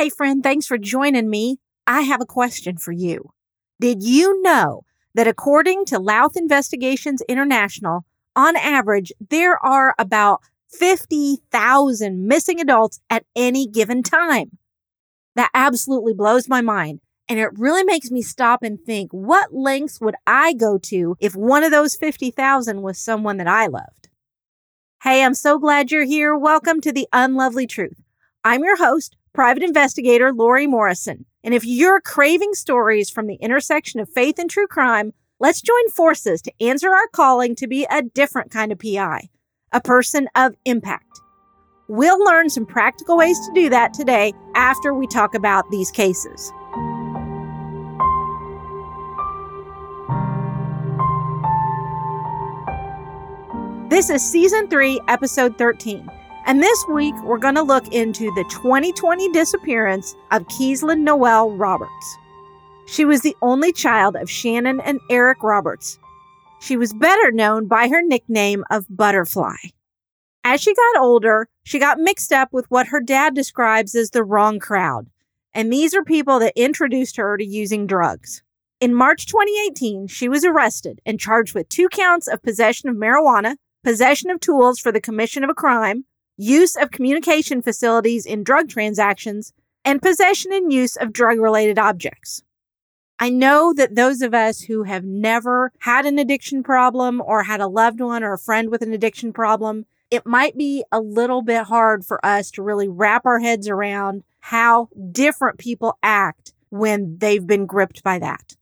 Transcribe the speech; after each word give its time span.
Hey, 0.00 0.08
friend, 0.08 0.42
thanks 0.42 0.66
for 0.66 0.78
joining 0.78 1.28
me. 1.28 1.58
I 1.86 2.00
have 2.00 2.22
a 2.22 2.24
question 2.24 2.78
for 2.78 2.90
you. 2.90 3.34
Did 3.80 4.02
you 4.02 4.40
know 4.40 4.84
that 5.14 5.26
according 5.26 5.84
to 5.88 5.98
Lauth 5.98 6.38
Investigations 6.38 7.20
International, 7.28 8.06
on 8.34 8.56
average, 8.56 9.12
there 9.28 9.62
are 9.62 9.94
about 9.98 10.40
50,000 10.70 12.26
missing 12.26 12.62
adults 12.62 13.00
at 13.10 13.26
any 13.36 13.66
given 13.66 14.02
time? 14.02 14.56
That 15.36 15.50
absolutely 15.52 16.14
blows 16.14 16.48
my 16.48 16.62
mind. 16.62 17.00
And 17.28 17.38
it 17.38 17.50
really 17.58 17.84
makes 17.84 18.10
me 18.10 18.22
stop 18.22 18.62
and 18.62 18.80
think 18.80 19.12
what 19.12 19.52
lengths 19.52 20.00
would 20.00 20.16
I 20.26 20.54
go 20.54 20.78
to 20.78 21.18
if 21.20 21.36
one 21.36 21.62
of 21.62 21.72
those 21.72 21.94
50,000 21.94 22.80
was 22.80 22.98
someone 22.98 23.36
that 23.36 23.48
I 23.48 23.66
loved? 23.66 24.08
Hey, 25.02 25.22
I'm 25.22 25.34
so 25.34 25.58
glad 25.58 25.92
you're 25.92 26.04
here. 26.04 26.34
Welcome 26.34 26.80
to 26.80 26.90
the 26.90 27.06
Unlovely 27.12 27.66
Truth. 27.66 28.00
I'm 28.42 28.64
your 28.64 28.78
host, 28.78 29.18
private 29.32 29.62
investigator 29.62 30.32
Lori 30.32 30.66
Morrison. 30.66 31.24
And 31.44 31.54
if 31.54 31.64
you're 31.64 32.00
craving 32.00 32.54
stories 32.54 33.10
from 33.10 33.26
the 33.26 33.36
intersection 33.36 34.00
of 34.00 34.08
faith 34.08 34.38
and 34.38 34.50
true 34.50 34.66
crime, 34.66 35.12
let's 35.38 35.62
join 35.62 35.88
forces 35.88 36.42
to 36.42 36.52
answer 36.60 36.90
our 36.90 37.08
calling 37.12 37.54
to 37.56 37.66
be 37.66 37.86
a 37.90 38.02
different 38.02 38.50
kind 38.50 38.72
of 38.72 38.78
PI, 38.78 39.28
a 39.72 39.80
person 39.80 40.28
of 40.34 40.54
impact. 40.64 41.20
We'll 41.88 42.22
learn 42.22 42.50
some 42.50 42.66
practical 42.66 43.16
ways 43.16 43.38
to 43.46 43.52
do 43.54 43.68
that 43.70 43.94
today 43.94 44.32
after 44.54 44.94
we 44.94 45.06
talk 45.06 45.34
about 45.34 45.70
these 45.70 45.90
cases. 45.90 46.52
This 53.88 54.08
is 54.08 54.22
season 54.22 54.68
3, 54.68 55.00
episode 55.08 55.58
13. 55.58 56.08
And 56.46 56.62
this 56.62 56.84
week, 56.88 57.14
we're 57.22 57.38
going 57.38 57.54
to 57.54 57.62
look 57.62 57.86
into 57.92 58.32
the 58.34 58.44
2020 58.50 59.30
disappearance 59.30 60.14
of 60.30 60.46
Keeslyn 60.48 61.06
Noell 61.06 61.58
Roberts. 61.58 62.18
She 62.86 63.04
was 63.04 63.20
the 63.20 63.36
only 63.42 63.72
child 63.72 64.16
of 64.16 64.30
Shannon 64.30 64.80
and 64.80 64.98
Eric 65.10 65.42
Roberts. 65.42 65.98
She 66.60 66.76
was 66.76 66.92
better 66.92 67.30
known 67.30 67.68
by 67.68 67.88
her 67.88 68.02
nickname 68.02 68.64
of 68.70 68.86
Butterfly. 68.90 69.56
As 70.42 70.60
she 70.60 70.74
got 70.74 71.00
older, 71.00 71.48
she 71.62 71.78
got 71.78 71.98
mixed 71.98 72.32
up 72.32 72.52
with 72.52 72.70
what 72.70 72.88
her 72.88 73.00
dad 73.00 73.34
describes 73.34 73.94
as 73.94 74.10
the 74.10 74.24
wrong 74.24 74.58
crowd. 74.58 75.08
And 75.52 75.72
these 75.72 75.94
are 75.94 76.02
people 76.02 76.38
that 76.38 76.52
introduced 76.56 77.16
her 77.16 77.36
to 77.36 77.44
using 77.44 77.86
drugs. 77.86 78.42
In 78.80 78.94
March 78.94 79.26
2018, 79.26 80.06
she 80.06 80.28
was 80.28 80.44
arrested 80.44 81.00
and 81.04 81.20
charged 81.20 81.54
with 81.54 81.68
two 81.68 81.88
counts 81.90 82.26
of 82.26 82.42
possession 82.42 82.88
of 82.88 82.96
marijuana, 82.96 83.56
possession 83.84 84.30
of 84.30 84.40
tools 84.40 84.78
for 84.78 84.90
the 84.90 85.00
commission 85.00 85.44
of 85.44 85.50
a 85.50 85.54
crime, 85.54 86.06
use 86.40 86.74
of 86.74 86.90
communication 86.90 87.60
facilities 87.60 88.24
in 88.24 88.42
drug 88.42 88.68
transactions, 88.68 89.52
and 89.84 90.00
possession 90.00 90.52
and 90.52 90.72
use 90.72 90.96
of 90.96 91.12
drug 91.12 91.38
related 91.38 91.78
objects. 91.78 92.42
I 93.18 93.28
know 93.28 93.74
that 93.74 93.94
those 93.94 94.22
of 94.22 94.32
us 94.32 94.62
who 94.62 94.84
have 94.84 95.04
never 95.04 95.72
had 95.80 96.06
an 96.06 96.18
addiction 96.18 96.62
problem 96.62 97.20
or 97.20 97.42
had 97.42 97.60
a 97.60 97.66
loved 97.66 98.00
one 98.00 98.24
or 98.24 98.32
a 98.32 98.38
friend 98.38 98.70
with 98.70 98.80
an 98.80 98.94
addiction 98.94 99.32
problem, 99.34 99.84
it 100.10 100.24
might 100.24 100.56
be 100.56 100.82
a 100.90 101.00
little 101.00 101.42
bit 101.42 101.64
hard 101.64 102.06
for 102.06 102.24
us 102.24 102.50
to 102.52 102.62
really 102.62 102.88
wrap 102.88 103.26
our 103.26 103.40
heads 103.40 103.68
around 103.68 104.24
how 104.40 104.88
different 105.12 105.58
people 105.58 105.98
act 106.02 106.54
when 106.70 107.18
they've 107.18 107.46
been 107.46 107.66
gripped 107.66 108.02
by 108.02 108.18
that. 108.18 108.56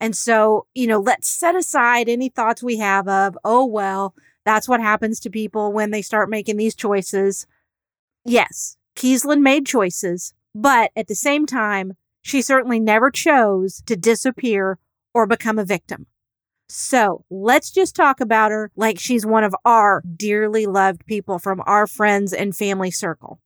And 0.00 0.16
so, 0.16 0.66
you 0.74 0.86
know, 0.86 1.00
let's 1.00 1.28
set 1.28 1.54
aside 1.54 2.08
any 2.08 2.30
thoughts 2.30 2.62
we 2.62 2.78
have 2.78 3.06
of, 3.08 3.36
oh, 3.44 3.66
well, 3.66 4.14
that's 4.48 4.68
what 4.68 4.80
happens 4.80 5.20
to 5.20 5.30
people 5.30 5.72
when 5.72 5.90
they 5.90 6.00
start 6.00 6.30
making 6.30 6.56
these 6.56 6.74
choices. 6.74 7.46
Yes, 8.24 8.78
Keeslyn 8.96 9.42
made 9.42 9.66
choices, 9.66 10.32
but 10.54 10.90
at 10.96 11.06
the 11.06 11.14
same 11.14 11.44
time, 11.44 11.92
she 12.22 12.40
certainly 12.40 12.80
never 12.80 13.10
chose 13.10 13.82
to 13.86 13.94
disappear 13.94 14.78
or 15.12 15.26
become 15.26 15.58
a 15.58 15.64
victim. 15.64 16.06
So 16.68 17.24
let's 17.30 17.70
just 17.70 17.94
talk 17.94 18.20
about 18.20 18.50
her 18.50 18.70
like 18.74 18.98
she's 18.98 19.24
one 19.24 19.44
of 19.44 19.54
our 19.64 20.02
dearly 20.16 20.66
loved 20.66 21.06
people 21.06 21.38
from 21.38 21.62
our 21.66 21.86
friends 21.86 22.32
and 22.32 22.56
family 22.56 22.90
circle. 22.90 23.40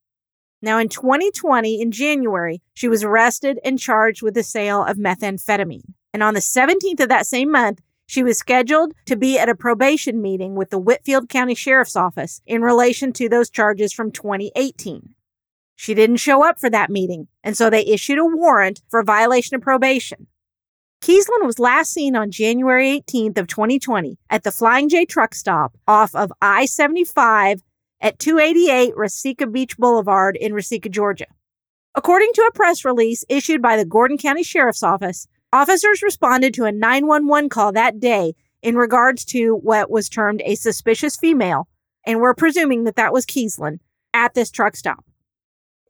Now, 0.60 0.78
in 0.78 0.88
2020, 0.88 1.80
in 1.80 1.90
January, 1.90 2.62
she 2.74 2.86
was 2.88 3.02
arrested 3.02 3.58
and 3.64 3.78
charged 3.78 4.22
with 4.22 4.34
the 4.34 4.44
sale 4.44 4.84
of 4.84 4.96
methamphetamine. 4.96 5.94
And 6.14 6.22
on 6.22 6.34
the 6.34 6.40
17th 6.40 7.00
of 7.00 7.08
that 7.08 7.26
same 7.26 7.50
month, 7.50 7.80
she 8.12 8.22
was 8.22 8.36
scheduled 8.36 8.92
to 9.06 9.16
be 9.16 9.38
at 9.38 9.48
a 9.48 9.54
probation 9.54 10.20
meeting 10.20 10.54
with 10.54 10.68
the 10.68 10.78
Whitfield 10.78 11.30
County 11.30 11.54
Sheriff's 11.54 11.96
Office 11.96 12.42
in 12.46 12.60
relation 12.60 13.10
to 13.14 13.26
those 13.26 13.48
charges 13.48 13.90
from 13.90 14.12
2018. 14.12 15.14
She 15.76 15.94
didn't 15.94 16.18
show 16.18 16.46
up 16.46 16.60
for 16.60 16.68
that 16.68 16.90
meeting, 16.90 17.28
and 17.42 17.56
so 17.56 17.70
they 17.70 17.86
issued 17.86 18.18
a 18.18 18.26
warrant 18.26 18.82
for 18.90 19.02
violation 19.02 19.54
of 19.54 19.62
probation. 19.62 20.26
Keeslyn 21.00 21.46
was 21.46 21.58
last 21.58 21.90
seen 21.90 22.14
on 22.14 22.30
January 22.30 23.00
18th 23.00 23.38
of 23.38 23.46
2020 23.46 24.18
at 24.28 24.42
the 24.42 24.52
Flying 24.52 24.90
J 24.90 25.06
truck 25.06 25.34
stop 25.34 25.72
off 25.88 26.14
of 26.14 26.30
I-75 26.42 27.62
at 28.02 28.18
288 28.18 28.94
Resaca 28.94 29.50
Beach 29.50 29.78
Boulevard 29.78 30.36
in 30.36 30.52
Resaca, 30.52 30.90
Georgia. 30.90 31.28
According 31.94 32.32
to 32.34 32.42
a 32.42 32.52
press 32.52 32.84
release 32.84 33.24
issued 33.30 33.62
by 33.62 33.78
the 33.78 33.86
Gordon 33.86 34.18
County 34.18 34.42
Sheriff's 34.42 34.82
Office, 34.82 35.28
Officers 35.54 36.02
responded 36.02 36.54
to 36.54 36.64
a 36.64 36.72
911 36.72 37.50
call 37.50 37.72
that 37.72 38.00
day 38.00 38.34
in 38.62 38.74
regards 38.74 39.22
to 39.26 39.54
what 39.56 39.90
was 39.90 40.08
termed 40.08 40.40
a 40.46 40.54
suspicious 40.54 41.16
female, 41.16 41.68
and 42.06 42.20
we're 42.20 42.34
presuming 42.34 42.84
that 42.84 42.96
that 42.96 43.12
was 43.12 43.26
Keeslyn 43.26 43.78
at 44.14 44.32
this 44.32 44.50
truck 44.50 44.76
stop. 44.76 45.04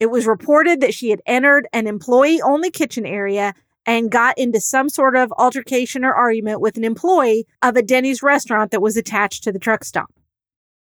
It 0.00 0.06
was 0.06 0.27
reported 0.27 0.81
that 0.81 0.95
she 0.95 1.11
had 1.11 1.23
entered 1.27 1.69
an 1.73 1.87
employee 1.87 2.43
only 2.43 2.73
kitchen 2.73 3.06
area 3.06 3.55
and 3.87 4.11
got 4.11 4.37
into 4.37 4.61
some 4.61 4.89
sort 4.89 5.15
of 5.15 5.33
altercation 5.39 6.05
or 6.05 6.12
argument 6.12 6.61
with 6.61 6.77
an 6.77 6.84
employee 6.84 7.47
of 7.62 7.77
a 7.77 7.83
Denny's 7.83 8.23
restaurant 8.23 8.73
that 8.73 8.83
was 8.83 8.97
attached 8.97 9.44
to 9.44 9.53
the 9.53 9.61
truck 9.61 9.84
stop. 9.84 10.12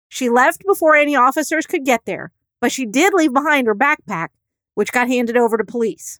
She 0.08 0.28
left 0.28 0.64
before 0.66 0.96
any 0.96 1.14
officers 1.14 1.66
could 1.66 1.84
get 1.84 2.04
there, 2.04 2.32
but 2.60 2.72
she 2.72 2.84
did 2.84 3.14
leave 3.14 3.32
behind 3.32 3.68
her 3.68 3.76
backpack, 3.76 4.28
which 4.74 4.92
got 4.92 5.06
handed 5.06 5.36
over 5.36 5.56
to 5.56 5.64
police. 5.64 6.18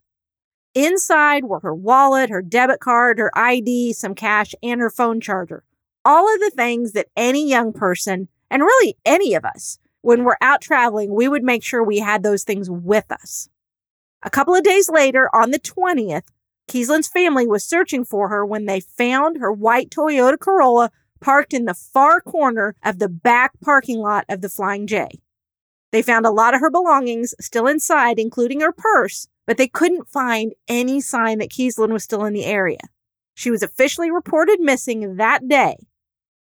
Inside 0.74 1.44
were 1.44 1.60
her 1.60 1.74
wallet, 1.74 2.30
her 2.30 2.40
debit 2.40 2.80
card, 2.80 3.18
her 3.18 3.30
ID, 3.36 3.92
some 3.92 4.14
cash, 4.14 4.54
and 4.62 4.80
her 4.80 4.90
phone 4.90 5.20
charger. 5.20 5.64
All 6.04 6.32
of 6.32 6.40
the 6.40 6.52
things 6.54 6.92
that 6.92 7.08
any 7.16 7.48
young 7.48 7.72
person, 7.72 8.28
and 8.50 8.62
really 8.62 8.96
any 9.04 9.34
of 9.34 9.44
us, 9.44 9.78
when 10.00 10.24
we're 10.24 10.36
out 10.40 10.60
traveling, 10.60 11.14
we 11.14 11.28
would 11.28 11.44
make 11.44 11.62
sure 11.62 11.82
we 11.82 11.98
had 11.98 12.22
those 12.22 12.42
things 12.42 12.70
with 12.70 13.10
us. 13.12 13.48
A 14.22 14.30
couple 14.30 14.54
of 14.54 14.64
days 14.64 14.88
later, 14.88 15.28
on 15.34 15.50
the 15.50 15.58
20th, 15.58 16.28
Keeslyn's 16.68 17.08
family 17.08 17.46
was 17.46 17.64
searching 17.64 18.04
for 18.04 18.28
her 18.28 18.46
when 18.46 18.66
they 18.66 18.80
found 18.80 19.38
her 19.38 19.52
white 19.52 19.90
Toyota 19.90 20.38
Corolla 20.38 20.90
parked 21.20 21.52
in 21.52 21.66
the 21.66 21.74
far 21.74 22.20
corner 22.20 22.74
of 22.82 22.98
the 22.98 23.08
back 23.08 23.52
parking 23.60 23.98
lot 23.98 24.24
of 24.28 24.40
the 24.40 24.48
Flying 24.48 24.86
J. 24.86 25.08
They 25.92 26.02
found 26.02 26.24
a 26.24 26.30
lot 26.30 26.54
of 26.54 26.60
her 26.60 26.70
belongings 26.70 27.34
still 27.38 27.66
inside, 27.66 28.18
including 28.18 28.60
her 28.60 28.72
purse, 28.72 29.28
but 29.46 29.58
they 29.58 29.68
couldn't 29.68 30.08
find 30.08 30.54
any 30.66 31.00
sign 31.00 31.38
that 31.38 31.50
Keeslyn 31.50 31.92
was 31.92 32.02
still 32.02 32.24
in 32.24 32.32
the 32.32 32.46
area. 32.46 32.80
She 33.34 33.50
was 33.50 33.62
officially 33.62 34.10
reported 34.10 34.58
missing 34.58 35.16
that 35.16 35.48
day. 35.48 35.76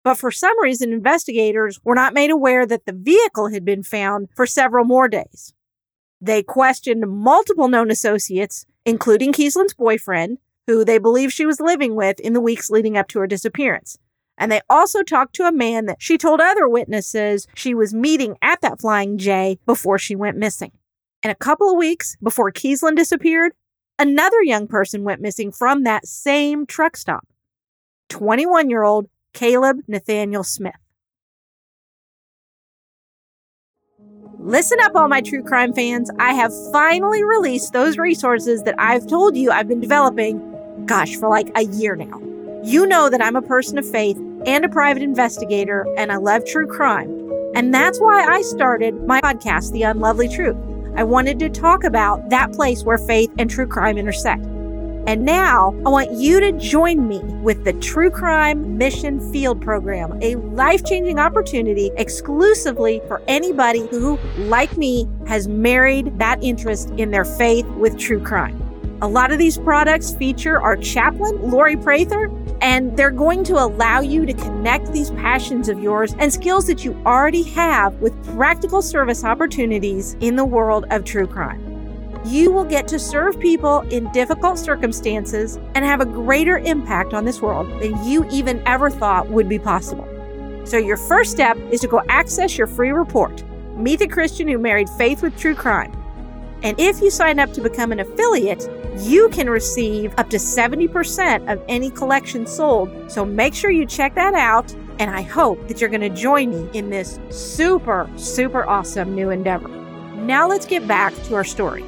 But 0.03 0.15
for 0.15 0.31
some 0.31 0.59
reason, 0.61 0.93
investigators 0.93 1.79
were 1.83 1.95
not 1.95 2.13
made 2.13 2.31
aware 2.31 2.65
that 2.65 2.85
the 2.85 2.93
vehicle 2.93 3.49
had 3.49 3.65
been 3.65 3.83
found 3.83 4.29
for 4.35 4.45
several 4.45 4.85
more 4.85 5.07
days. 5.07 5.53
They 6.21 6.43
questioned 6.43 7.07
multiple 7.07 7.67
known 7.67 7.89
associates, 7.91 8.65
including 8.85 9.33
Keeslyn's 9.33 9.73
boyfriend, 9.73 10.39
who 10.67 10.83
they 10.83 10.97
believe 10.97 11.33
she 11.33 11.45
was 11.45 11.59
living 11.59 11.95
with 11.95 12.19
in 12.19 12.33
the 12.33 12.41
weeks 12.41 12.69
leading 12.69 12.97
up 12.97 13.07
to 13.09 13.19
her 13.19 13.27
disappearance. 13.27 13.97
And 14.39 14.49
they 14.49 14.61
also 14.69 15.03
talked 15.03 15.35
to 15.35 15.43
a 15.43 15.51
man 15.51 15.85
that 15.85 16.01
she 16.01 16.17
told 16.17 16.39
other 16.39 16.67
witnesses 16.67 17.45
she 17.53 17.75
was 17.75 17.93
meeting 17.93 18.37
at 18.41 18.61
that 18.61 18.79
Flying 18.79 19.17
J 19.17 19.59
before 19.65 19.99
she 19.99 20.15
went 20.15 20.37
missing. 20.37 20.71
And 21.21 21.31
a 21.31 21.35
couple 21.35 21.69
of 21.69 21.77
weeks 21.77 22.15
before 22.23 22.49
Keeslyn 22.51 22.95
disappeared, 22.95 23.51
another 23.99 24.41
young 24.41 24.67
person 24.67 25.03
went 25.03 25.21
missing 25.21 25.51
from 25.51 25.83
that 25.83 26.07
same 26.07 26.65
truck 26.65 26.95
stop 26.95 27.27
21 28.07 28.69
year 28.69 28.83
old 28.83 29.07
Caleb 29.33 29.81
Nathaniel 29.87 30.45
Smith. 30.45 30.73
Listen 34.41 34.77
up, 34.81 34.95
all 34.95 35.09
my 35.09 35.19
true 35.19 35.43
crime 35.43 35.73
fans. 35.73 36.09
I 36.17 36.33
have 36.33 36.53
finally 36.71 37.25
released 37.25 37.73
those 37.73 37.97
resources 37.97 38.63
that 38.63 38.75
I've 38.77 39.05
told 39.05 39.35
you 39.35 39.51
I've 39.51 39.67
been 39.67 39.81
developing, 39.81 40.85
gosh, 40.85 41.17
for 41.17 41.27
like 41.27 41.51
a 41.55 41.65
year 41.65 41.97
now. 41.97 42.21
You 42.63 42.87
know 42.87 43.09
that 43.09 43.21
I'm 43.21 43.35
a 43.35 43.41
person 43.41 43.77
of 43.77 43.89
faith 43.89 44.17
and 44.45 44.65
a 44.65 44.69
private 44.69 45.03
investigator, 45.03 45.85
and 45.97 46.11
I 46.11 46.17
love 46.17 46.45
true 46.45 46.67
crime. 46.67 47.09
And 47.55 47.73
that's 47.73 47.99
why 47.99 48.25
I 48.25 48.41
started 48.41 49.05
my 49.05 49.21
podcast, 49.21 49.71
The 49.71 49.83
Unlovely 49.83 50.29
Truth. 50.29 50.57
I 50.95 51.03
wanted 51.03 51.39
to 51.39 51.49
talk 51.49 51.83
about 51.83 52.29
that 52.29 52.51
place 52.53 52.83
where 52.83 52.97
faith 52.97 53.31
and 53.37 53.49
true 53.49 53.67
crime 53.67 53.97
intersect. 53.97 54.45
And 55.07 55.25
now 55.25 55.73
I 55.85 55.89
want 55.89 56.11
you 56.11 56.39
to 56.39 56.51
join 56.51 57.07
me 57.07 57.19
with 57.41 57.63
the 57.63 57.73
True 57.73 58.11
Crime 58.11 58.77
Mission 58.77 59.19
Field 59.31 59.59
Program, 59.61 60.19
a 60.21 60.35
life 60.35 60.85
changing 60.85 61.17
opportunity 61.17 61.89
exclusively 61.97 63.01
for 63.07 63.21
anybody 63.27 63.87
who, 63.87 64.19
like 64.37 64.77
me, 64.77 65.09
has 65.25 65.47
married 65.47 66.19
that 66.19 66.43
interest 66.43 66.89
in 66.91 67.09
their 67.09 67.25
faith 67.25 67.65
with 67.69 67.97
true 67.97 68.21
crime. 68.21 68.61
A 69.01 69.07
lot 69.07 69.31
of 69.31 69.39
these 69.39 69.57
products 69.57 70.13
feature 70.13 70.61
our 70.61 70.75
chaplain, 70.75 71.49
Lori 71.49 71.77
Prather, 71.77 72.27
and 72.61 72.95
they're 72.97 73.11
going 73.11 73.43
to 73.45 73.53
allow 73.53 74.01
you 74.01 74.25
to 74.25 74.33
connect 74.33 74.91
these 74.91 75.11
passions 75.11 75.69
of 75.69 75.79
yours 75.79 76.13
and 76.19 76.31
skills 76.31 76.67
that 76.67 76.83
you 76.83 76.93
already 77.05 77.43
have 77.43 77.93
with 77.95 78.13
practical 78.35 78.81
service 78.81 79.23
opportunities 79.23 80.15
in 80.19 80.35
the 80.35 80.45
world 80.45 80.85
of 80.91 81.03
true 81.03 81.27
crime 81.27 81.69
you 82.25 82.51
will 82.51 82.65
get 82.65 82.87
to 82.87 82.99
serve 82.99 83.39
people 83.39 83.81
in 83.89 84.11
difficult 84.11 84.59
circumstances 84.59 85.57
and 85.75 85.85
have 85.85 86.01
a 86.01 86.05
greater 86.05 86.57
impact 86.59 87.13
on 87.13 87.25
this 87.25 87.41
world 87.41 87.67
than 87.81 88.03
you 88.03 88.27
even 88.29 88.61
ever 88.67 88.89
thought 88.89 89.29
would 89.29 89.47
be 89.47 89.57
possible. 89.57 90.07
So, 90.65 90.77
your 90.77 90.97
first 90.97 91.31
step 91.31 91.57
is 91.71 91.79
to 91.81 91.87
go 91.87 92.01
access 92.09 92.57
your 92.57 92.67
free 92.67 92.91
report 92.91 93.43
Meet 93.75 93.99
the 93.99 94.07
Christian 94.07 94.49
Who 94.49 94.57
Married 94.57 94.89
Faith 94.89 95.21
with 95.21 95.37
True 95.37 95.55
Crime. 95.55 95.95
And 96.63 96.77
if 96.77 96.99
you 96.99 97.09
sign 97.09 97.39
up 97.39 97.53
to 97.53 97.61
become 97.61 97.93
an 97.93 98.01
affiliate, 98.01 98.67
you 98.99 99.29
can 99.29 99.49
receive 99.49 100.13
up 100.17 100.29
to 100.29 100.37
70% 100.37 101.51
of 101.51 101.61
any 101.67 101.89
collection 101.89 102.45
sold. 102.45 103.11
So 103.11 103.25
make 103.25 103.53
sure 103.53 103.71
you 103.71 103.85
check 103.85 104.15
that 104.15 104.33
out. 104.33 104.73
And 104.99 105.09
I 105.09 105.21
hope 105.21 105.67
that 105.67 105.79
you're 105.79 105.89
going 105.89 106.01
to 106.01 106.09
join 106.09 106.49
me 106.49 106.69
in 106.77 106.89
this 106.89 107.19
super, 107.29 108.09
super 108.17 108.65
awesome 108.65 109.15
new 109.15 109.29
endeavor. 109.29 109.69
Now 110.15 110.47
let's 110.47 110.65
get 110.65 110.87
back 110.87 111.13
to 111.23 111.35
our 111.35 111.43
story. 111.43 111.83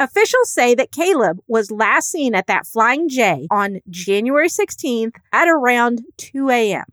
Officials 0.00 0.52
say 0.52 0.76
that 0.76 0.92
Caleb 0.92 1.40
was 1.48 1.72
last 1.72 2.10
seen 2.10 2.36
at 2.36 2.46
that 2.46 2.66
Flying 2.68 3.08
J 3.08 3.48
on 3.50 3.80
January 3.90 4.48
16th 4.48 5.16
at 5.32 5.48
around 5.48 6.02
2 6.18 6.50
a.m. 6.50 6.84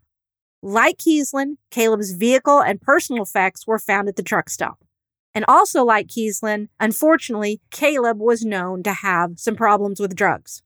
Like 0.62 0.98
Keeslyn, 0.98 1.56
Caleb's 1.70 2.12
vehicle 2.12 2.60
and 2.60 2.80
personal 2.80 3.22
effects 3.22 3.66
were 3.66 3.78
found 3.78 4.08
at 4.08 4.16
the 4.16 4.22
truck 4.22 4.50
stop. 4.50 4.78
And 5.34 5.44
also 5.46 5.84
like 5.84 6.08
Keeslyn, 6.08 6.68
unfortunately, 6.80 7.60
Caleb 7.70 8.18
was 8.20 8.44
known 8.44 8.82
to 8.84 8.92
have 8.92 9.38
some 9.38 9.54
problems 9.54 10.00
with 10.00 10.16
drugs. 10.16 10.62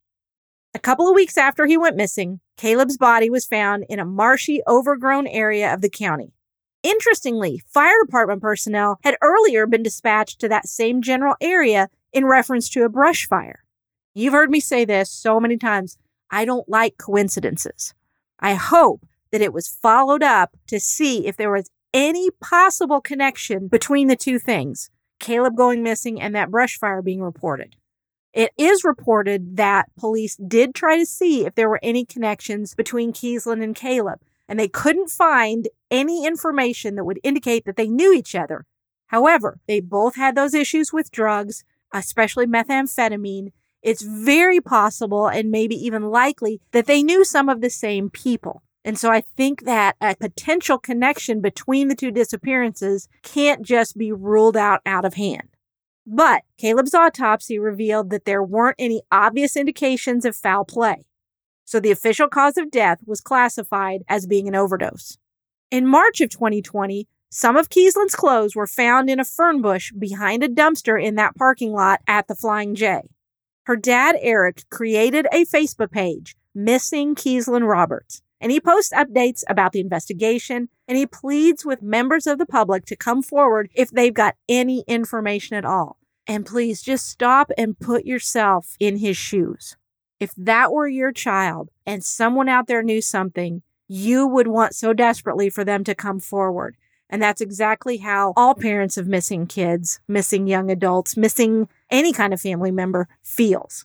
A 0.72 0.78
couple 0.78 1.08
of 1.08 1.16
weeks 1.16 1.36
after 1.36 1.66
he 1.66 1.76
went 1.76 1.96
missing, 1.96 2.38
Caleb's 2.56 2.96
body 2.96 3.28
was 3.28 3.44
found 3.44 3.84
in 3.88 3.98
a 3.98 4.04
marshy, 4.04 4.60
overgrown 4.68 5.26
area 5.26 5.74
of 5.74 5.80
the 5.80 5.90
county. 5.90 6.32
Interestingly, 6.84 7.60
fire 7.66 7.96
department 8.06 8.40
personnel 8.40 9.00
had 9.02 9.16
earlier 9.20 9.66
been 9.66 9.82
dispatched 9.82 10.38
to 10.40 10.48
that 10.48 10.68
same 10.68 11.02
general 11.02 11.34
area 11.40 11.88
in 12.12 12.24
reference 12.24 12.68
to 12.70 12.84
a 12.84 12.88
brush 12.88 13.26
fire. 13.26 13.64
You've 14.14 14.32
heard 14.32 14.50
me 14.50 14.60
say 14.60 14.84
this 14.84 15.10
so 15.10 15.40
many 15.40 15.56
times. 15.56 15.98
I 16.30 16.44
don't 16.44 16.68
like 16.68 16.96
coincidences. 16.96 17.92
I 18.38 18.54
hope 18.54 19.04
that 19.32 19.40
it 19.40 19.52
was 19.52 19.68
followed 19.68 20.22
up 20.22 20.56
to 20.66 20.80
see 20.80 21.26
if 21.26 21.36
there 21.36 21.52
was 21.52 21.70
any 21.92 22.30
possible 22.40 23.00
connection 23.00 23.68
between 23.68 24.06
the 24.06 24.16
two 24.16 24.38
things 24.38 24.90
Caleb 25.18 25.56
going 25.56 25.82
missing 25.82 26.20
and 26.20 26.34
that 26.34 26.50
brush 26.50 26.78
fire 26.78 27.02
being 27.02 27.20
reported. 27.20 27.76
It 28.32 28.52
is 28.56 28.84
reported 28.84 29.56
that 29.56 29.94
police 29.98 30.36
did 30.36 30.74
try 30.74 30.96
to 30.98 31.04
see 31.04 31.44
if 31.44 31.54
there 31.54 31.68
were 31.68 31.80
any 31.82 32.04
connections 32.04 32.74
between 32.74 33.12
Keeslyn 33.12 33.62
and 33.62 33.74
Caleb, 33.74 34.20
and 34.48 34.58
they 34.58 34.68
couldn't 34.68 35.10
find 35.10 35.68
any 35.90 36.24
information 36.26 36.94
that 36.94 37.04
would 37.04 37.18
indicate 37.22 37.64
that 37.64 37.76
they 37.76 37.88
knew 37.88 38.14
each 38.14 38.34
other. 38.34 38.64
However, 39.08 39.58
they 39.66 39.80
both 39.80 40.14
had 40.14 40.36
those 40.36 40.54
issues 40.54 40.92
with 40.92 41.10
drugs 41.10 41.64
especially 41.92 42.46
methamphetamine, 42.46 43.52
it's 43.82 44.02
very 44.02 44.60
possible 44.60 45.26
and 45.26 45.50
maybe 45.50 45.74
even 45.74 46.10
likely 46.10 46.60
that 46.72 46.86
they 46.86 47.02
knew 47.02 47.24
some 47.24 47.48
of 47.48 47.60
the 47.60 47.70
same 47.70 48.10
people. 48.10 48.62
And 48.84 48.98
so 48.98 49.10
I 49.10 49.20
think 49.20 49.64
that 49.64 49.96
a 50.00 50.16
potential 50.16 50.78
connection 50.78 51.40
between 51.40 51.88
the 51.88 51.94
two 51.94 52.10
disappearances 52.10 53.08
can't 53.22 53.62
just 53.62 53.96
be 53.96 54.10
ruled 54.10 54.56
out 54.56 54.80
out 54.86 55.04
of 55.04 55.14
hand. 55.14 55.48
But 56.06 56.42
Caleb's 56.58 56.94
autopsy 56.94 57.58
revealed 57.58 58.10
that 58.10 58.24
there 58.24 58.42
weren't 58.42 58.76
any 58.78 59.02
obvious 59.12 59.56
indications 59.56 60.24
of 60.24 60.34
foul 60.34 60.64
play. 60.64 61.04
So 61.64 61.78
the 61.78 61.90
official 61.92 62.26
cause 62.26 62.56
of 62.56 62.70
death 62.70 62.98
was 63.06 63.20
classified 63.20 64.02
as 64.08 64.26
being 64.26 64.48
an 64.48 64.56
overdose. 64.56 65.18
In 65.70 65.86
March 65.86 66.20
of 66.20 66.30
2020, 66.30 67.06
some 67.30 67.56
of 67.56 67.68
Keeslyn's 67.68 68.16
clothes 68.16 68.56
were 68.56 68.66
found 68.66 69.08
in 69.08 69.20
a 69.20 69.24
fern 69.24 69.62
bush 69.62 69.92
behind 69.92 70.42
a 70.42 70.48
dumpster 70.48 71.00
in 71.00 71.14
that 71.14 71.36
parking 71.36 71.72
lot 71.72 72.00
at 72.08 72.26
the 72.26 72.34
Flying 72.34 72.74
J. 72.74 73.02
Her 73.66 73.76
dad, 73.76 74.16
Eric, 74.20 74.64
created 74.68 75.28
a 75.30 75.44
Facebook 75.44 75.92
page, 75.92 76.34
Missing 76.56 77.14
Keeslyn 77.14 77.68
Roberts, 77.68 78.20
and 78.40 78.50
he 78.50 78.60
posts 78.60 78.92
updates 78.92 79.42
about 79.48 79.72
the 79.72 79.80
investigation 79.80 80.68
and 80.88 80.96
he 80.96 81.06
pleads 81.06 81.64
with 81.64 81.82
members 81.82 82.26
of 82.26 82.38
the 82.38 82.46
public 82.46 82.86
to 82.86 82.96
come 82.96 83.22
forward 83.22 83.70
if 83.74 83.90
they've 83.90 84.14
got 84.14 84.36
any 84.48 84.84
information 84.86 85.56
at 85.56 85.64
all. 85.64 85.98
And 86.26 86.46
please 86.46 86.82
just 86.82 87.06
stop 87.06 87.50
and 87.58 87.78
put 87.78 88.04
yourself 88.04 88.76
in 88.78 88.98
his 88.98 89.16
shoes. 89.16 89.76
If 90.18 90.32
that 90.36 90.72
were 90.72 90.88
your 90.88 91.12
child 91.12 91.70
and 91.86 92.04
someone 92.04 92.48
out 92.48 92.66
there 92.66 92.82
knew 92.82 93.00
something, 93.02 93.62
you 93.88 94.26
would 94.26 94.46
want 94.46 94.74
so 94.74 94.92
desperately 94.92 95.50
for 95.50 95.64
them 95.64 95.82
to 95.84 95.94
come 95.94 96.20
forward. 96.20 96.76
And 97.08 97.20
that's 97.20 97.40
exactly 97.40 97.96
how 97.96 98.32
all 98.36 98.54
parents 98.54 98.96
of 98.96 99.08
missing 99.08 99.46
kids, 99.46 100.00
missing 100.06 100.46
young 100.46 100.70
adults, 100.70 101.16
missing 101.16 101.68
any 101.90 102.12
kind 102.12 102.32
of 102.32 102.40
family 102.40 102.70
member 102.70 103.08
feels. 103.22 103.84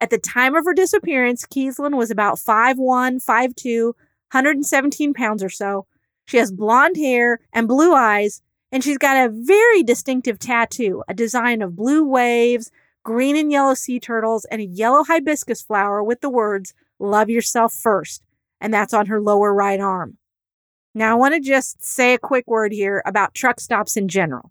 At 0.00 0.10
the 0.10 0.18
time 0.18 0.54
of 0.54 0.64
her 0.66 0.74
disappearance, 0.74 1.46
Keeslyn 1.46 1.96
was 1.96 2.10
about 2.10 2.36
5'1, 2.36 3.24
5'2, 3.24 3.84
117 3.84 5.14
pounds 5.14 5.42
or 5.42 5.48
so. 5.48 5.86
She 6.26 6.36
has 6.36 6.52
blonde 6.52 6.96
hair 6.96 7.40
and 7.52 7.66
blue 7.68 7.94
eyes, 7.94 8.42
and 8.70 8.84
she's 8.84 8.98
got 8.98 9.16
a 9.16 9.32
very 9.32 9.82
distinctive 9.82 10.38
tattoo, 10.38 11.02
a 11.08 11.14
design 11.14 11.62
of 11.62 11.76
blue 11.76 12.04
waves, 12.04 12.70
green 13.04 13.36
and 13.36 13.50
yellow 13.50 13.74
sea 13.74 13.98
turtles, 13.98 14.44
and 14.46 14.60
a 14.60 14.66
yellow 14.66 15.04
hibiscus 15.04 15.62
flower 15.62 16.02
with 16.02 16.20
the 16.20 16.30
words, 16.30 16.74
Love 16.98 17.30
Yourself 17.30 17.72
First. 17.72 18.22
And 18.60 18.74
that's 18.74 18.92
on 18.92 19.06
her 19.06 19.20
lower 19.20 19.54
right 19.54 19.80
arm. 19.80 20.18
Now, 20.94 21.12
I 21.12 21.14
want 21.14 21.34
to 21.34 21.40
just 21.40 21.84
say 21.84 22.14
a 22.14 22.18
quick 22.18 22.46
word 22.46 22.72
here 22.72 23.02
about 23.06 23.34
truck 23.34 23.60
stops 23.60 23.96
in 23.96 24.08
general. 24.08 24.50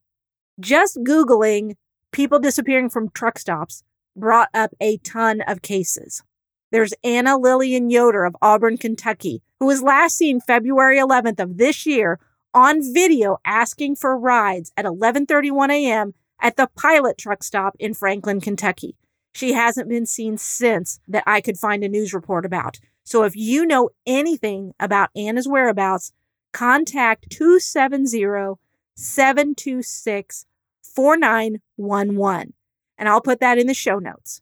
Just 0.59 0.97
Googling 0.97 1.75
people 2.11 2.39
disappearing 2.39 2.89
from 2.89 3.09
truck 3.09 3.37
stops 3.37 3.83
brought 4.15 4.49
up 4.53 4.71
a 4.81 4.97
ton 4.97 5.41
of 5.41 5.61
cases. 5.61 6.23
There's 6.71 6.93
Anna 7.03 7.37
Lillian 7.37 7.89
Yoder 7.89 8.25
of 8.25 8.35
Auburn, 8.41 8.77
Kentucky, 8.77 9.41
who 9.59 9.67
was 9.67 9.81
last 9.81 10.17
seen 10.17 10.41
February 10.41 10.97
11th 10.97 11.39
of 11.39 11.57
this 11.57 11.85
year 11.85 12.19
on 12.53 12.81
video 12.93 13.37
asking 13.45 13.95
for 13.97 14.17
rides 14.17 14.71
at 14.75 14.85
11:31 14.85 15.69
a.m. 15.71 16.13
at 16.41 16.55
the 16.55 16.69
Pilot 16.75 17.17
truck 17.17 17.43
stop 17.43 17.75
in 17.79 17.93
Franklin, 17.93 18.41
Kentucky. 18.41 18.95
She 19.33 19.53
hasn't 19.53 19.89
been 19.89 20.05
seen 20.05 20.37
since 20.37 20.99
that 21.07 21.23
I 21.27 21.41
could 21.41 21.57
find 21.57 21.83
a 21.83 21.89
news 21.89 22.13
report 22.13 22.45
about. 22.45 22.79
So 23.03 23.23
if 23.23 23.35
you 23.35 23.65
know 23.65 23.89
anything 24.07 24.73
about 24.79 25.11
Anna's 25.15 25.47
whereabouts, 25.47 26.11
contact 26.53 27.29
270 27.29 28.55
726 28.95 30.45
4911. 30.81 32.53
And 32.97 33.09
I'll 33.09 33.21
put 33.21 33.39
that 33.39 33.57
in 33.57 33.67
the 33.67 33.73
show 33.73 33.99
notes. 33.99 34.41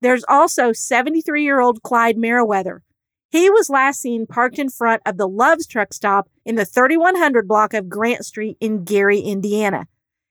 There's 0.00 0.24
also 0.28 0.72
73 0.72 1.42
year 1.42 1.60
old 1.60 1.82
Clyde 1.82 2.18
Merriweather. 2.18 2.82
He 3.30 3.50
was 3.50 3.70
last 3.70 4.00
seen 4.00 4.26
parked 4.26 4.58
in 4.58 4.68
front 4.68 5.02
of 5.04 5.16
the 5.16 5.26
Love's 5.26 5.66
truck 5.66 5.92
stop 5.92 6.28
in 6.44 6.54
the 6.54 6.64
3100 6.64 7.48
block 7.48 7.74
of 7.74 7.88
Grant 7.88 8.24
Street 8.24 8.56
in 8.60 8.84
Gary, 8.84 9.18
Indiana. 9.18 9.88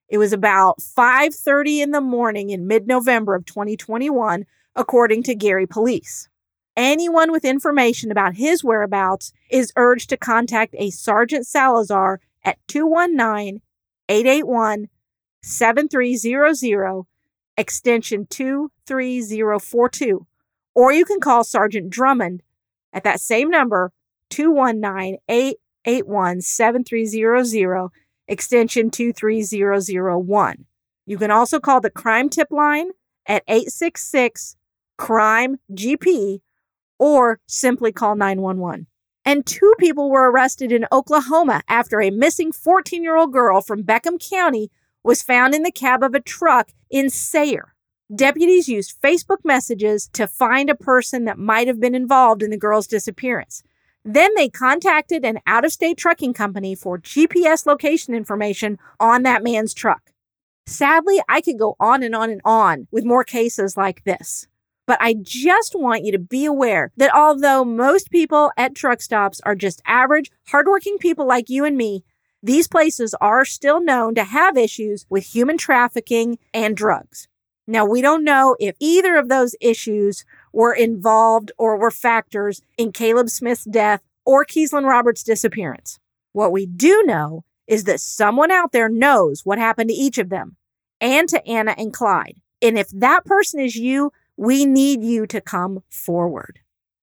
It 0.08 0.20
was 0.20 0.32
about 0.32 0.80
5:30 0.80 1.82
in 1.82 1.92
the 1.92 2.01
morning 2.01 2.50
in 2.50 2.68
mid-November 2.68 3.36
of 3.36 3.46
2021, 3.46 4.46
according 4.75 5.24
to 5.24 5.36
Gary 5.36 5.65
police. 5.65 6.30
Anyone 6.77 7.32
with 7.32 7.44
information 7.44 8.12
about 8.12 8.36
his 8.36 8.63
whereabouts 8.63 9.34
is 9.50 9.74
urged 9.75 10.10
to 10.10 10.18
contact 10.18 10.75
a 10.77 10.89
Sergeant 10.92 11.46
Salazar 11.46 12.20
at 12.44 12.58
219 12.68 13.62
881 14.08 14.88
7300, 15.42 17.03
extension 17.58 18.28
23042. 18.30 20.26
Or 20.76 20.92
you 20.92 21.06
can 21.06 21.20
call 21.20 21.44
Sergeant 21.44 21.90
Drummond 21.90 22.42
at 22.92 23.04
that 23.04 23.20
same 23.20 23.50
number, 23.50 23.92
219 24.30 25.18
881 25.28 26.42
7300, 26.42 27.90
extension 28.28 28.90
23001. 28.90 30.66
You 31.06 31.18
can 31.18 31.32
also 31.32 31.60
call 31.60 31.82
the 31.82 31.90
crime 31.90 32.30
tip 32.30 32.50
line 32.52 32.92
at 33.28 33.44
866 33.48 34.56
crime 34.98 35.60
GP 35.72 36.42
or 36.98 37.40
simply 37.48 37.92
call 37.92 38.16
911. 38.16 38.88
And 39.26 39.46
two 39.46 39.74
people 39.80 40.10
were 40.10 40.30
arrested 40.30 40.72
in 40.72 40.86
Oklahoma 40.92 41.62
after 41.68 42.02
a 42.02 42.10
missing 42.10 42.52
14 42.52 43.04
year 43.04 43.16
old 43.16 43.32
girl 43.32 43.62
from 43.62 43.84
Beckham 43.84 44.20
County 44.20 44.70
was 45.04 45.22
found 45.22 45.54
in 45.54 45.64
the 45.64 45.72
cab 45.72 46.04
of 46.04 46.14
a 46.14 46.20
truck 46.20 46.72
in 46.90 47.10
Sayre. 47.10 47.74
Deputies 48.14 48.68
used 48.68 49.02
Facebook 49.02 49.44
messages 49.44 50.08
to 50.14 50.28
find 50.28 50.70
a 50.70 50.76
person 50.76 51.26
that 51.26 51.40
might 51.40 51.68
have 51.68 51.80
been 51.80 51.96
involved 51.96 52.44
in 52.44 52.52
the 52.52 52.58
girl's 52.58 52.88
disappearance. 52.88 53.64
Then 54.06 54.32
they 54.36 54.50
contacted 54.50 55.24
an 55.24 55.40
out 55.48 55.66
of 55.66 55.72
state 55.72 55.98
trucking 55.98 56.34
company 56.34 56.76
for 56.76 57.00
GPS 57.00 57.66
location 57.66 58.14
information 58.14 58.78
on 59.00 59.24
that 59.24 59.44
man's 59.44 59.74
truck. 59.74 60.12
Sadly, 60.66 61.22
I 61.28 61.42
could 61.42 61.58
go 61.58 61.76
on 61.80 62.04
and 62.04 62.16
on 62.16 62.30
and 62.30 62.42
on 62.46 62.88
with 62.92 63.06
more 63.06 63.24
cases 63.24 63.78
like 63.78 64.04
this. 64.04 64.48
But 64.86 64.98
I 65.02 65.14
just 65.14 65.76
want 65.76 66.04
you 66.04 66.12
to 66.12 66.20
be 66.20 66.46
aware 66.46 66.92
that 66.98 67.16
although 67.16 67.64
most 67.64 68.12
people 68.12 68.52
at 68.58 68.76
truck 68.76 69.02
stops 69.02 69.40
are 69.46 69.56
just 69.56 69.82
average, 69.86 70.30
hardworking 70.48 70.98
people 70.98 71.26
like 71.26 71.50
you 71.50 71.64
and 71.64 71.78
me, 71.78 72.04
these 72.44 72.68
places 72.68 73.16
are 73.22 73.46
still 73.46 73.82
known 73.82 74.16
to 74.16 74.26
have 74.26 74.58
issues 74.58 75.06
with 75.10 75.34
human 75.34 75.58
trafficking 75.58 76.38
and 76.54 76.76
drugs. 76.76 77.30
Now, 77.66 77.86
we 77.86 78.02
don't 78.02 78.26
know 78.26 78.58
if 78.60 78.76
either 78.80 79.16
of 79.16 79.30
those 79.30 79.56
issues 79.62 80.26
were 80.52 80.74
involved 80.74 81.54
or 81.58 81.78
were 81.78 81.90
factors 81.90 82.62
in 82.78 82.92
Caleb 82.92 83.30
Smith's 83.30 83.64
death 83.64 84.02
or 84.26 84.44
Keeslyn 84.44 84.84
Roberts' 84.84 85.24
disappearance. 85.24 86.00
What 86.34 86.52
we 86.52 86.66
do 86.66 87.04
know 87.06 87.46
is 87.66 87.86
that 87.86 88.02
someone 88.02 88.52
out 88.52 88.74
there 88.74 88.90
knows 88.90 89.46
what 89.46 89.58
happened 89.58 89.90
to 89.90 89.96
each 89.96 90.18
of 90.18 90.28
them 90.28 90.58
and 91.00 91.30
to 91.30 91.46
Anna 91.48 91.74
and 91.78 91.94
Clyde. 91.94 92.36
And 92.62 92.78
if 92.78 92.90
that 92.90 93.24
person 93.24 93.62
is 93.62 93.78
you, 93.78 94.12
we 94.36 94.66
need 94.66 95.02
you 95.02 95.26
to 95.28 95.40
come 95.40 95.84
forward. 95.90 96.60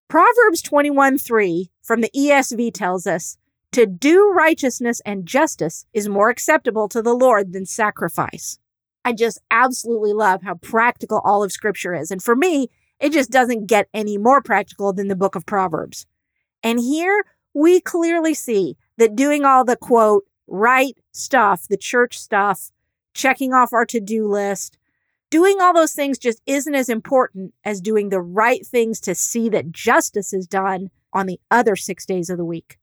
Proverbs 0.08 0.60
21 0.60 1.16
3 1.16 1.70
from 1.82 2.02
the 2.02 2.10
ESV 2.14 2.74
tells 2.74 3.06
us, 3.06 3.38
To 3.72 3.86
do 3.86 4.32
righteousness 4.34 5.00
and 5.06 5.26
justice 5.26 5.86
is 5.92 6.08
more 6.08 6.28
acceptable 6.28 6.88
to 6.88 7.02
the 7.02 7.14
Lord 7.14 7.52
than 7.52 7.66
sacrifice. 7.66 8.58
I 9.04 9.12
just 9.12 9.40
absolutely 9.50 10.12
love 10.12 10.42
how 10.42 10.54
practical 10.54 11.20
all 11.24 11.42
of 11.42 11.52
Scripture 11.52 11.94
is. 11.94 12.10
And 12.10 12.22
for 12.22 12.34
me, 12.34 12.68
it 12.98 13.12
just 13.12 13.30
doesn't 13.30 13.66
get 13.66 13.88
any 13.94 14.18
more 14.18 14.42
practical 14.42 14.92
than 14.92 15.08
the 15.08 15.16
book 15.16 15.34
of 15.34 15.46
Proverbs. 15.46 16.06
And 16.62 16.80
here 16.80 17.24
we 17.54 17.80
clearly 17.80 18.34
see 18.34 18.76
that 18.98 19.16
doing 19.16 19.44
all 19.44 19.64
the 19.64 19.76
quote, 19.76 20.24
right 20.46 20.98
stuff, 21.12 21.66
the 21.68 21.76
church 21.76 22.18
stuff, 22.18 22.70
checking 23.14 23.54
off 23.54 23.72
our 23.72 23.86
to 23.86 24.00
do 24.00 24.26
list, 24.26 24.76
Doing 25.30 25.60
all 25.60 25.72
those 25.72 25.92
things 25.92 26.18
just 26.18 26.42
isn't 26.44 26.74
as 26.74 26.88
important 26.88 27.54
as 27.64 27.80
doing 27.80 28.08
the 28.08 28.20
right 28.20 28.66
things 28.66 29.00
to 29.02 29.14
see 29.14 29.48
that 29.50 29.70
justice 29.70 30.32
is 30.32 30.48
done 30.48 30.90
on 31.12 31.26
the 31.26 31.38
other 31.52 31.76
six 31.76 32.04
days 32.04 32.28
of 32.30 32.36
the 32.36 32.44
week. 32.44 32.79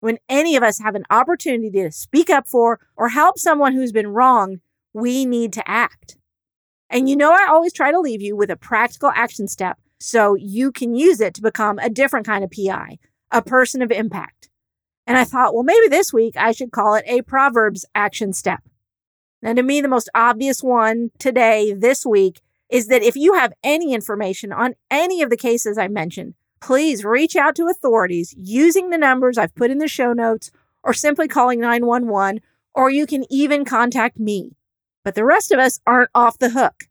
When 0.00 0.18
any 0.28 0.56
of 0.56 0.62
us 0.62 0.80
have 0.80 0.94
an 0.94 1.04
opportunity 1.10 1.70
to 1.82 1.92
speak 1.92 2.30
up 2.30 2.48
for 2.48 2.80
or 2.96 3.10
help 3.10 3.38
someone 3.38 3.74
who's 3.74 3.92
been 3.92 4.08
wronged, 4.08 4.60
we 4.92 5.24
need 5.24 5.52
to 5.54 5.70
act. 5.70 6.16
And 6.88 7.08
you 7.08 7.16
know, 7.16 7.32
I 7.32 7.46
always 7.48 7.72
try 7.72 7.92
to 7.92 8.00
leave 8.00 8.20
you 8.20 8.34
with 8.34 8.50
a 8.50 8.56
practical 8.56 9.12
action 9.14 9.46
step 9.46 9.78
so 10.00 10.34
you 10.34 10.72
can 10.72 10.94
use 10.94 11.20
it 11.20 11.34
to 11.34 11.42
become 11.42 11.78
a 11.78 11.90
different 11.90 12.26
kind 12.26 12.42
of 12.42 12.50
PI, 12.50 12.98
a 13.30 13.42
person 13.42 13.82
of 13.82 13.92
impact. 13.92 14.48
And 15.06 15.18
I 15.18 15.24
thought, 15.24 15.54
well, 15.54 15.62
maybe 15.62 15.88
this 15.88 16.12
week 16.12 16.34
I 16.36 16.52
should 16.52 16.72
call 16.72 16.94
it 16.94 17.04
a 17.06 17.22
Proverbs 17.22 17.84
action 17.94 18.32
step. 18.32 18.60
Now, 19.42 19.54
to 19.54 19.62
me, 19.62 19.80
the 19.80 19.88
most 19.88 20.10
obvious 20.14 20.62
one 20.62 21.10
today, 21.18 21.72
this 21.72 22.04
week, 22.04 22.40
is 22.70 22.88
that 22.88 23.02
if 23.02 23.16
you 23.16 23.34
have 23.34 23.52
any 23.64 23.94
information 23.94 24.52
on 24.52 24.74
any 24.90 25.22
of 25.22 25.30
the 25.30 25.36
cases 25.36 25.78
I 25.78 25.88
mentioned, 25.88 26.34
please 26.60 27.04
reach 27.04 27.36
out 27.36 27.56
to 27.56 27.68
authorities 27.68 28.34
using 28.38 28.90
the 28.90 28.98
numbers 28.98 29.38
I've 29.38 29.54
put 29.54 29.70
in 29.70 29.78
the 29.78 29.88
show 29.88 30.12
notes 30.12 30.50
or 30.82 30.92
simply 30.92 31.28
calling 31.28 31.60
911, 31.60 32.40
or 32.74 32.90
you 32.90 33.06
can 33.06 33.24
even 33.30 33.64
contact 33.64 34.18
me. 34.18 34.56
But 35.04 35.14
the 35.14 35.24
rest 35.24 35.50
of 35.52 35.58
us 35.58 35.80
aren't 35.86 36.10
off 36.14 36.38
the 36.38 36.50
hook. 36.50 36.84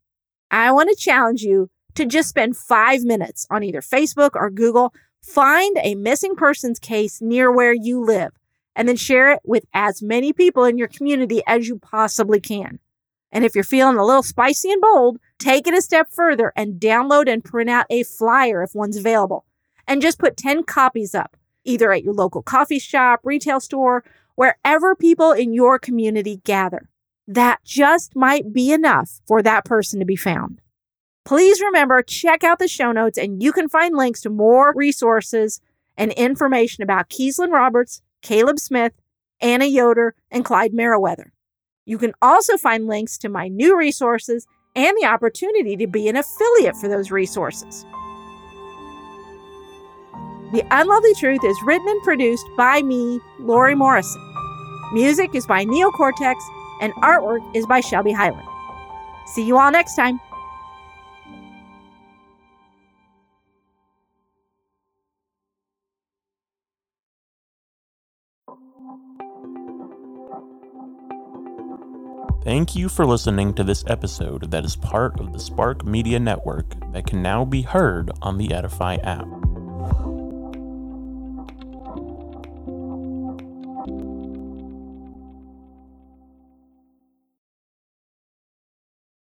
I 0.51 0.71
want 0.71 0.89
to 0.89 0.95
challenge 0.95 1.41
you 1.41 1.69
to 1.95 2.05
just 2.05 2.29
spend 2.29 2.57
five 2.57 3.03
minutes 3.03 3.45
on 3.49 3.63
either 3.63 3.81
Facebook 3.81 4.31
or 4.33 4.49
Google. 4.49 4.93
Find 5.21 5.77
a 5.83 5.95
missing 5.95 6.35
persons 6.35 6.79
case 6.79 7.21
near 7.21 7.51
where 7.51 7.73
you 7.73 8.03
live 8.03 8.31
and 8.75 8.87
then 8.87 8.95
share 8.95 9.31
it 9.31 9.41
with 9.43 9.65
as 9.73 10.01
many 10.01 10.31
people 10.33 10.63
in 10.63 10.77
your 10.77 10.87
community 10.87 11.41
as 11.45 11.67
you 11.67 11.77
possibly 11.77 12.39
can. 12.39 12.79
And 13.31 13.45
if 13.45 13.53
you're 13.53 13.63
feeling 13.63 13.97
a 13.97 14.05
little 14.05 14.23
spicy 14.23 14.71
and 14.71 14.81
bold, 14.81 15.19
take 15.37 15.67
it 15.67 15.73
a 15.73 15.81
step 15.81 16.09
further 16.09 16.51
and 16.55 16.79
download 16.79 17.31
and 17.31 17.43
print 17.43 17.69
out 17.69 17.85
a 17.89 18.03
flyer 18.03 18.63
if 18.63 18.73
one's 18.73 18.97
available. 18.97 19.45
And 19.89 20.03
just 20.03 20.19
put 20.19 20.37
10 20.37 20.63
copies 20.63 21.15
up, 21.15 21.35
either 21.65 21.91
at 21.91 22.03
your 22.03 22.13
local 22.13 22.43
coffee 22.43 22.77
shop, 22.77 23.21
retail 23.23 23.59
store, 23.59 24.03
wherever 24.35 24.95
people 24.95 25.31
in 25.31 25.51
your 25.51 25.79
community 25.79 26.41
gather. 26.45 26.87
That 27.27 27.63
just 27.65 28.15
might 28.15 28.53
be 28.53 28.71
enough 28.71 29.19
for 29.27 29.41
that 29.41 29.65
person 29.65 29.99
to 29.99 30.05
be 30.05 30.15
found. 30.15 30.61
Please 31.25 31.59
remember, 31.59 32.03
check 32.03 32.43
out 32.43 32.59
the 32.59 32.67
show 32.67 32.91
notes 32.91 33.17
and 33.17 33.41
you 33.41 33.51
can 33.51 33.67
find 33.67 33.97
links 33.97 34.21
to 34.21 34.29
more 34.29 34.73
resources 34.75 35.59
and 35.97 36.11
information 36.13 36.83
about 36.83 37.09
Keeslyn 37.09 37.51
Roberts 37.51 38.01
Caleb 38.21 38.59
Smith, 38.59 38.93
Anna 39.41 39.65
Yoder, 39.65 40.13
and 40.29 40.45
Clyde 40.45 40.73
Merriweather. 40.73 41.33
You 41.85 41.97
can 41.97 42.13
also 42.21 42.57
find 42.57 42.85
links 42.85 43.17
to 43.17 43.29
my 43.29 43.47
new 43.47 43.75
resources 43.75 44.45
and 44.75 44.95
the 45.01 45.07
opportunity 45.07 45.75
to 45.77 45.87
be 45.87 46.07
an 46.07 46.15
affiliate 46.15 46.77
for 46.77 46.87
those 46.87 47.09
resources. 47.09 47.85
The 50.51 50.65
Unlovely 50.71 51.13
Truth 51.13 51.43
is 51.43 51.61
written 51.63 51.87
and 51.87 52.01
produced 52.01 52.47
by 52.57 52.81
me, 52.81 53.19
Lori 53.39 53.75
Morrison. 53.75 54.19
Music 54.91 55.35
is 55.35 55.45
by 55.45 55.63
Neocortex, 55.63 56.35
and 56.81 56.91
artwork 57.03 57.55
is 57.55 57.67
by 57.67 57.81
Shelby 57.81 58.11
Highland. 58.11 58.47
See 59.27 59.45
you 59.45 59.59
all 59.59 59.69
next 59.69 59.95
time. 59.95 60.19
Thank 72.43 72.75
you 72.75 72.89
for 72.89 73.05
listening 73.05 73.53
to 73.53 73.63
this 73.63 73.83
episode 73.85 74.49
that 74.49 74.65
is 74.65 74.75
part 74.75 75.19
of 75.19 75.31
the 75.31 75.39
Spark 75.39 75.85
Media 75.85 76.19
Network 76.19 76.73
that 76.91 77.05
can 77.05 77.21
now 77.21 77.45
be 77.45 77.61
heard 77.61 78.09
on 78.23 78.39
the 78.39 78.51
Edify 78.51 78.95
app. 79.03 79.27